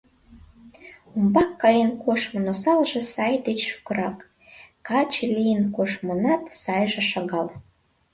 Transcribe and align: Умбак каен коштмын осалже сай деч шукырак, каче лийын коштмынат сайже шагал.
Умбак 1.15 1.49
каен 1.61 1.91
коштмын 2.03 2.45
осалже 2.53 3.01
сай 3.13 3.33
деч 3.47 3.59
шукырак, 3.69 4.17
каче 4.87 5.25
лийын 5.35 5.63
коштмынат 5.75 6.43
сайже 6.61 7.03
шагал. 7.11 7.47